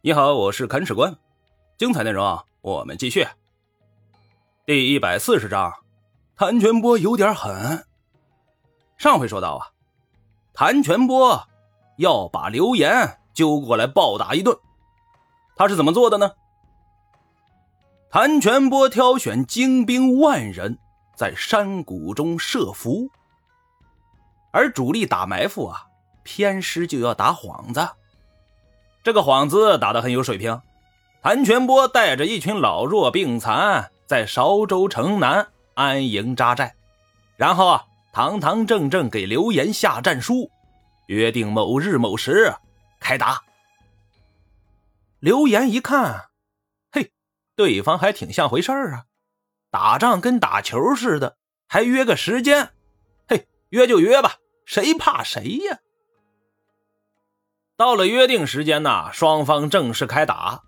[0.00, 1.18] 你好，我是砍史官，
[1.76, 3.26] 精彩内容，我们继续。
[4.64, 5.74] 第一百四十章，
[6.36, 7.84] 谭全波有点狠。
[8.96, 9.66] 上回说到啊，
[10.54, 11.44] 谭全波
[11.96, 14.56] 要把刘岩揪过来暴打一顿，
[15.56, 16.30] 他是怎么做的呢？
[18.08, 20.78] 谭全波挑选精兵万人，
[21.16, 23.10] 在山谷中设伏，
[24.52, 25.88] 而主力打埋伏啊，
[26.22, 27.80] 偏师就要打幌子。
[29.08, 30.60] 这个幌子打得很有水平，
[31.22, 33.90] 谭全波带着一群老弱病残。
[34.06, 36.74] 在韶州城南安营扎寨，
[37.38, 40.50] 然后啊，堂堂正正给刘岩下战书，
[41.06, 42.52] 约定某日某时
[43.00, 43.40] 开打。
[45.20, 46.26] 刘岩一看，
[46.92, 47.10] 嘿，
[47.56, 49.04] 对方还挺像回事儿啊，
[49.70, 52.72] 打仗跟打球似的，还约个时间，
[53.26, 54.34] 嘿，约就约吧，
[54.66, 55.78] 谁怕谁呀？
[57.78, 60.64] 到了约定时间呐，双方正式开打。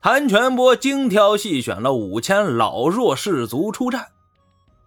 [0.00, 4.08] 谭全波精挑细选了五千老弱士卒出战，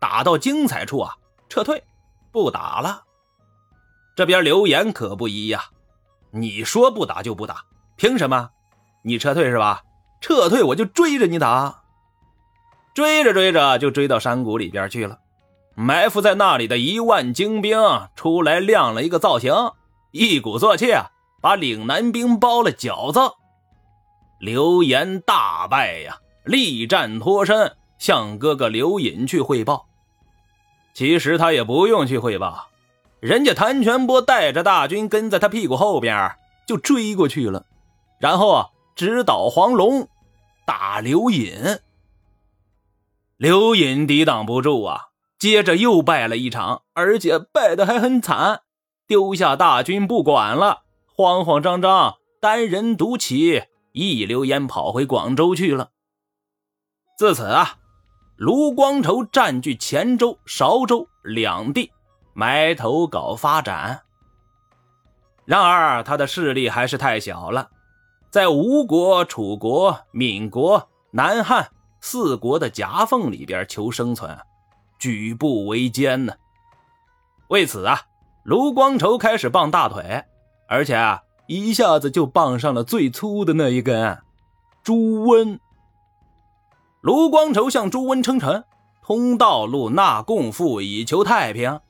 [0.00, 1.14] 打到精彩处啊，
[1.50, 1.84] 撤退，
[2.32, 3.02] 不打了。
[4.16, 5.62] 这边刘岩可不依呀，
[6.30, 7.62] 你说不打就不打，
[7.96, 8.48] 凭什么？
[9.02, 9.82] 你撤退是吧？
[10.22, 11.82] 撤退我就追着你打。
[12.94, 15.18] 追着追着就追到山谷里边去了，
[15.74, 17.78] 埋伏在那里的一万精兵
[18.16, 19.52] 出来亮了一个造型，
[20.12, 21.10] 一鼓作气啊，
[21.46, 23.20] 把岭南兵包了饺子。
[24.40, 29.86] 刘岩大败呀，力战脱身，向哥哥刘隐去汇报。
[30.92, 32.66] 其实他也不用去汇报，
[33.20, 36.34] 人家谭全波带着大军跟在他屁股后边
[36.66, 37.64] 就追过去了，
[38.18, 40.08] 然后啊，直捣黄龙，
[40.66, 41.78] 打刘隐。
[43.36, 48.62] 刘隐抵挡不住啊，接着又败了一场，而且败得还很惨，
[49.06, 50.82] 丢下大军不管了，
[51.16, 53.62] 慌慌张张，单人独骑。
[53.92, 55.88] 一溜烟跑回广州去了。
[57.16, 57.78] 自此啊，
[58.36, 61.90] 卢光筹占据黔州、韶州两地，
[62.34, 64.02] 埋头搞发展。
[65.46, 67.70] 然而他的势力还是太小了，
[68.30, 71.70] 在吴国、楚国、闽国、南汉
[72.02, 74.38] 四国的夹缝里边求生存，
[74.98, 76.34] 举步维艰呢。
[77.48, 78.02] 为此啊，
[78.44, 80.22] 卢光筹开始傍大腿，
[80.66, 81.22] 而且啊。
[81.48, 84.18] 一下子就傍上了最粗的那一根，
[84.82, 85.60] 朱温。
[87.00, 88.64] 卢光筹向朱温称臣，
[89.00, 91.80] 通道路、纳贡赋，以求太平。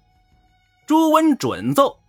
[0.86, 2.00] 朱温准奏，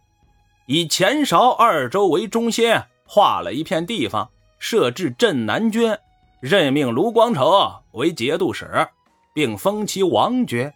[0.66, 4.30] 以前韶二州为中心，划了一片地方，
[4.60, 5.98] 设置镇南军，
[6.42, 8.90] 任命卢光筹为节度使，
[9.34, 10.74] 并封其王爵。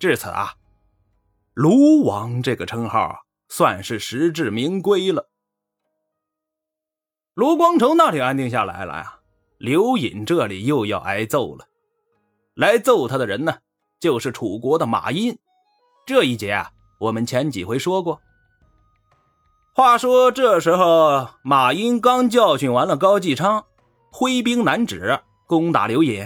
[0.00, 0.54] 至此啊，
[1.54, 5.28] 卢王这个称号算是实至名归了。
[7.34, 9.18] 卢光成那里安定下来了呀，
[9.58, 11.66] 刘隐这里又要挨揍了。
[12.54, 13.58] 来揍他的人呢，
[14.00, 15.38] 就是楚国的马殷。
[16.06, 18.20] 这一节啊，我们前几回说过。
[19.74, 23.66] 话说这时候，马殷刚教训完了高继昌，
[24.10, 26.24] 挥兵南指攻打刘隐。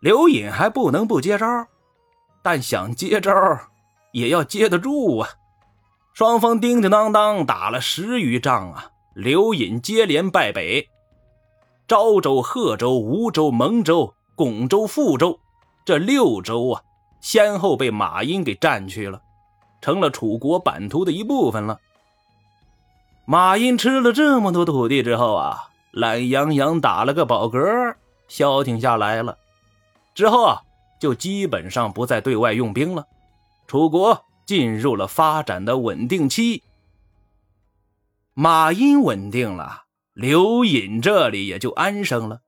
[0.00, 1.46] 刘隐还不能不接招，
[2.42, 3.32] 但想接招
[4.12, 5.28] 也要接得住啊。
[6.16, 8.90] 双方叮叮当当打了十余仗啊。
[9.12, 10.88] 刘隐接连败北，
[11.86, 15.38] 昭州、贺州、吴州、蒙州、巩州、富州
[15.84, 16.80] 这六州啊，
[17.20, 19.20] 先后被马殷给占去了，
[19.82, 21.78] 成了楚国版图的一部分了。
[23.26, 27.94] 马殷吃了这么多土地之后啊，懒洋洋打了个饱嗝，
[28.26, 29.36] 消停下来了。
[30.14, 30.62] 之后啊，
[30.98, 33.04] 就基本上不再对外用兵了，
[33.66, 36.62] 楚国进入了发展的稳定期。
[38.32, 42.40] 马殷稳定了，刘隐这里也就安生了。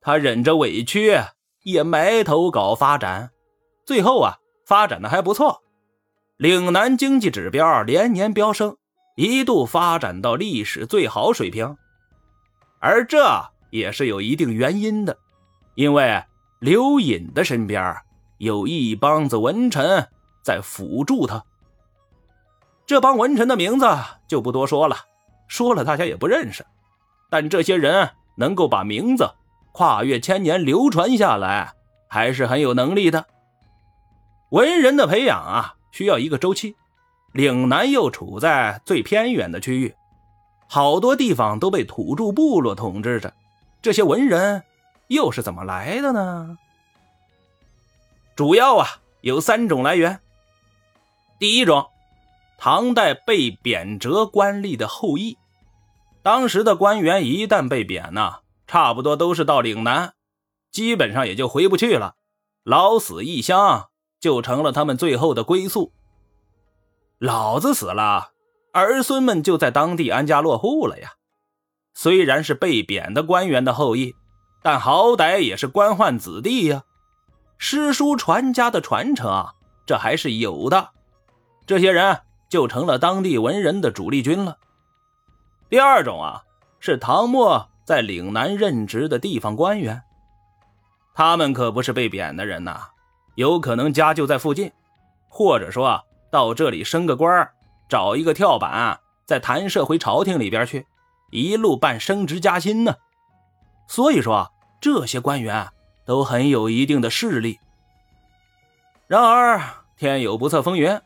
[0.00, 1.16] 他忍着委屈，
[1.62, 3.30] 也埋头搞发展。
[3.84, 5.62] 最后啊，发展的还不错，
[6.36, 8.76] 岭南经济指标连年飙升，
[9.16, 11.76] 一度发展到历史最好水平。
[12.80, 15.18] 而这也是有一定原因的，
[15.74, 16.22] 因为
[16.60, 17.96] 刘隐的身边
[18.38, 20.08] 有一帮子文臣
[20.46, 21.42] 在辅助他。
[22.86, 23.86] 这帮文臣的名字
[24.28, 24.96] 就不多说了。
[25.48, 26.64] 说了，大家也不认识，
[27.28, 29.28] 但这些人能够把名字
[29.72, 31.72] 跨越千年流传下来，
[32.08, 33.26] 还是很有能力的。
[34.50, 36.76] 文人的培养啊，需要一个周期。
[37.32, 39.94] 岭南又处在最偏远的区域，
[40.68, 43.34] 好多地方都被土著部落统治着。
[43.82, 44.62] 这些文人
[45.08, 46.56] 又是怎么来的呢？
[48.36, 48.86] 主要啊
[49.22, 50.20] 有三种来源。
[51.38, 51.86] 第一种。
[52.58, 55.36] 唐代被贬谪官吏的后裔，
[56.22, 58.36] 当时的官员一旦被贬呢，
[58.66, 60.14] 差不多都是到岭南，
[60.72, 62.14] 基本上也就回不去了，
[62.64, 63.88] 老死异乡
[64.18, 65.92] 就成了他们最后的归宿。
[67.18, 68.30] 老子死了，
[68.72, 71.12] 儿孙们就在当地安家落户了呀。
[71.92, 74.14] 虽然是被贬的官员的后裔，
[74.62, 76.84] 但好歹也是官宦子弟呀，
[77.58, 79.52] 诗书传家的传承啊，
[79.84, 80.95] 这还是有的。
[81.66, 84.58] 这些人就成了当地文人的主力军了。
[85.68, 86.44] 第二种啊，
[86.78, 90.02] 是唐末在岭南任职的地方官员。
[91.14, 92.88] 他们可不是被贬的人呐，
[93.34, 94.70] 有可能家就在附近，
[95.28, 97.50] 或者说到这里升个官
[97.88, 100.86] 找一个跳板，再弹射回朝廷里边去，
[101.30, 102.94] 一路办升职加薪呢。
[103.88, 105.68] 所以说，这些官员
[106.04, 107.58] 都很有一定的势力。
[109.06, 109.60] 然而
[109.96, 111.00] 天有不测风云，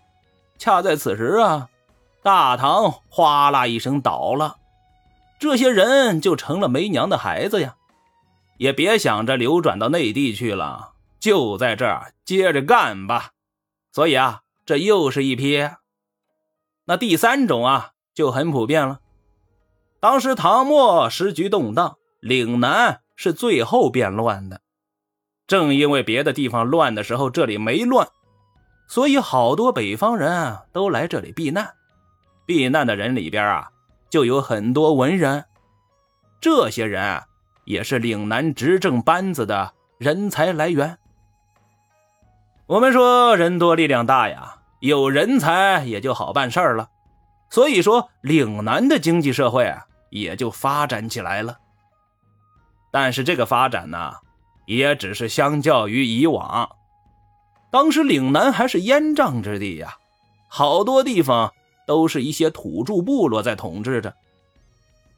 [0.61, 1.69] 恰在此时啊。
[2.23, 4.59] 大唐哗啦一声倒了，
[5.39, 7.77] 这些人就成了没娘的孩子呀，
[8.59, 13.31] 也别想着流转到内地去了，就在这儿接着干吧。
[13.91, 15.67] 所以啊，这又是一批。
[16.85, 19.01] 那第三种啊，就很普遍了。
[19.99, 24.61] 当时唐末时局动荡，岭南是最后变乱的。
[25.47, 28.09] 正因为别的地方乱的时候，这里没乱，
[28.91, 31.75] 所以好多北方人都来这里避难。
[32.45, 33.71] 避难的人里边啊，
[34.11, 35.45] 就有很多文人，
[36.41, 37.23] 这些人
[37.65, 40.99] 也是岭南执政班子的人才来源。
[42.67, 46.91] 我们说人多力量大呀，有人才也就好办事儿了，
[47.49, 49.73] 所以说岭南的经济社会
[50.11, 51.57] 也就发展起来了。
[52.91, 54.15] 但是这个发展呢，
[54.67, 56.69] 也只是相较于以往，
[57.71, 59.97] 当时岭南还是烟瘴之地呀，
[60.49, 61.53] 好多地方。
[61.87, 64.15] 都是一些土著部落在统治着。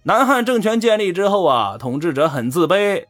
[0.05, 3.05] 南汉政权建立之后啊，统治者很自卑，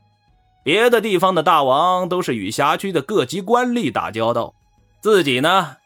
[0.64, 4.52] 别的地方的大王都是与辖区的各级官吏打交道，
[5.00, 5.76] 自己呢，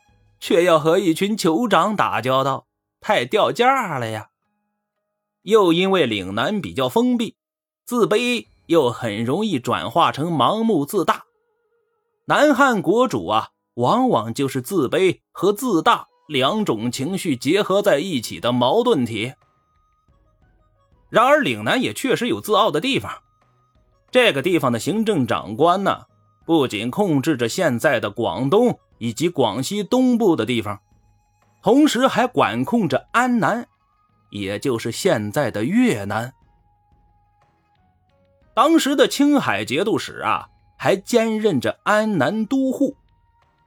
[0.41, 2.65] 却要和一群酋长打交道，
[2.99, 4.29] 太掉价了呀。
[5.43, 7.37] 又因为岭南比较封闭，
[7.85, 11.26] 自卑又很容易转化成盲目自大。
[12.27, 16.07] 南汉国主啊，往往就是自卑和自大。
[16.27, 19.33] 两种情绪结合在一起的矛盾体。
[21.09, 23.23] 然而，岭南也确实有自傲的地方。
[24.11, 26.07] 这个地方的行政长官呢，
[26.45, 30.81] 不仅控制着现在的广东以及广西东部的地方，
[31.63, 33.69] 同时还管控着安南，
[34.31, 36.33] 也就是现在的越南。
[38.53, 42.97] 当时的青海节度使啊，还兼任着安南都护，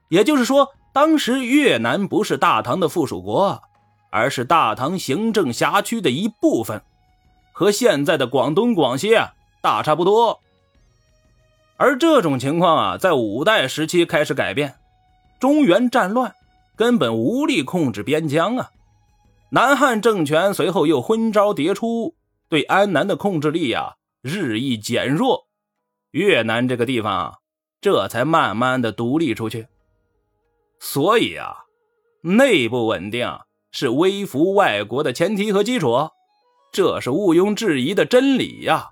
[0.09, 0.69] 也就是说。
[0.91, 3.61] 当时越南不是大唐的附属国，
[4.09, 6.81] 而是大唐行政辖区的一部分，
[7.53, 10.39] 和现在的广东、广西啊大差不多。
[11.77, 14.77] 而这种情况啊，在五代时期开始改变，
[15.39, 16.33] 中原战乱，
[16.75, 18.71] 根本无力控制边疆啊。
[19.51, 22.15] 南汉政权随后又昏招迭出，
[22.49, 25.45] 对安南的控制力啊日益减弱，
[26.11, 27.39] 越南这个地方，
[27.81, 29.67] 这才慢慢的独立出去。
[30.79, 31.65] 所以啊，
[32.21, 33.39] 内部稳定
[33.71, 36.09] 是威服外国的前提和基础，
[36.71, 38.89] 这是毋庸置疑的真理呀。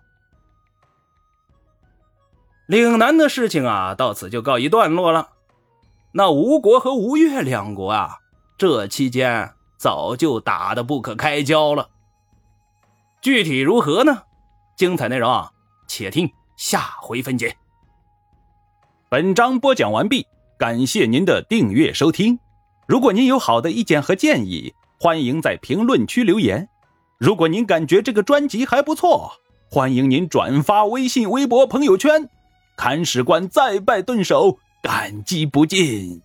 [2.68, 5.30] 岭南的事情啊，到此就告一段落了。
[6.12, 8.18] 那吴国和吴越两国啊，
[8.58, 11.90] 这期间早就打得不可开交了。
[13.22, 14.24] 具体如何呢？
[14.76, 15.52] 精彩内容啊，
[15.88, 17.56] 且听下回分解。
[19.10, 20.28] 本章播讲完毕。
[20.60, 22.40] 感谢您的订阅收听，
[22.88, 26.68] 如果您有好的意见和建议，欢迎在评论区留言。
[27.20, 29.34] 如果您感觉这个专辑还不错，
[29.70, 32.28] 欢迎您转发微信、微博、朋友圈。
[32.76, 36.24] 看史官再拜顿首，感激不尽。